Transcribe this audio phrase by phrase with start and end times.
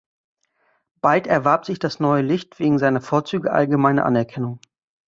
[1.01, 4.59] Bald erwarb sich das neue Licht wegen seiner Vorzüge allgemeine Anerkennung.